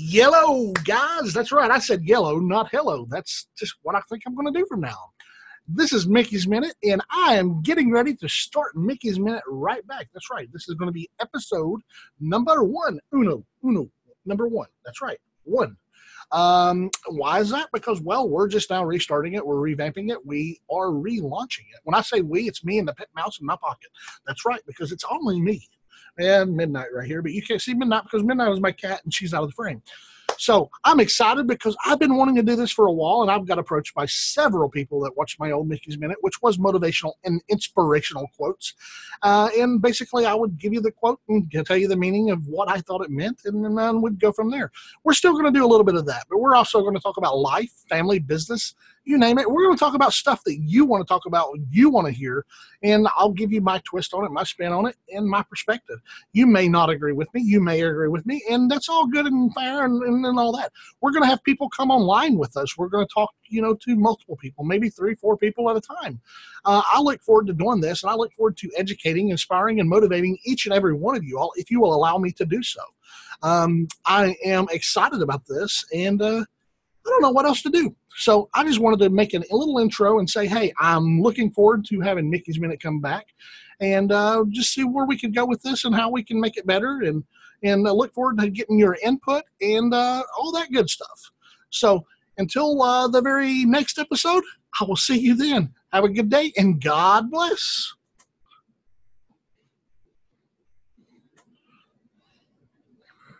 [0.00, 1.32] Yellow, guys.
[1.32, 1.72] That's right.
[1.72, 3.04] I said yellow, not hello.
[3.10, 5.10] That's just what I think I'm going to do from now.
[5.66, 10.06] This is Mickey's Minute, and I am getting ready to start Mickey's Minute right back.
[10.14, 10.48] That's right.
[10.52, 11.80] This is going to be episode
[12.20, 13.00] number one.
[13.12, 13.90] Uno, uno,
[14.24, 14.68] number one.
[14.84, 15.18] That's right.
[15.42, 15.76] One.
[16.30, 17.68] Um, why is that?
[17.72, 19.44] Because, well, we're just now restarting it.
[19.44, 20.24] We're revamping it.
[20.24, 21.80] We are relaunching it.
[21.82, 23.90] When I say we, it's me and the pet mouse in my pocket.
[24.28, 25.66] That's right, because it's only me
[26.18, 29.12] and Midnight right here, but you can't see Midnight because Midnight was my cat and
[29.12, 29.82] she's out of the frame.
[30.38, 33.46] So I'm excited because I've been wanting to do this for a while, and I've
[33.46, 37.42] got approached by several people that watched my old Mickey's Minute, which was motivational and
[37.48, 38.74] inspirational quotes.
[39.22, 42.46] Uh, and basically, I would give you the quote and tell you the meaning of
[42.46, 44.70] what I thought it meant, and then we'd go from there.
[45.02, 47.00] We're still going to do a little bit of that, but we're also going to
[47.00, 48.74] talk about life, family, business,
[49.08, 49.50] you name it.
[49.50, 52.12] We're going to talk about stuff that you want to talk about, you want to
[52.12, 52.44] hear,
[52.82, 55.98] and I'll give you my twist on it, my spin on it, and my perspective.
[56.32, 59.24] You may not agree with me, you may agree with me, and that's all good
[59.24, 60.72] and fair and, and, and all that.
[61.00, 62.76] We're going to have people come online with us.
[62.76, 65.80] We're going to talk, you know, to multiple people, maybe three, four people at a
[65.80, 66.20] time.
[66.64, 69.88] Uh, I look forward to doing this, and I look forward to educating, inspiring, and
[69.88, 72.62] motivating each and every one of you all, if you will allow me to do
[72.62, 72.82] so.
[73.42, 76.44] Um, I am excited about this, and uh,
[77.08, 77.96] I don't know what else to do.
[78.16, 81.50] So I just wanted to make an, a little intro and say, hey, I'm looking
[81.50, 83.26] forward to having Mickey's Minute come back
[83.80, 86.56] and uh, just see where we can go with this and how we can make
[86.56, 87.24] it better and
[87.64, 91.32] and uh, look forward to getting your input and uh, all that good stuff.
[91.70, 94.44] So until uh, the very next episode,
[94.80, 95.74] I will see you then.
[95.92, 97.94] Have a good day and God bless.